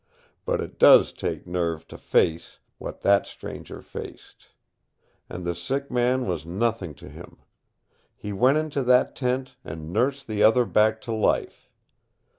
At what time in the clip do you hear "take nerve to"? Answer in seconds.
1.13-1.95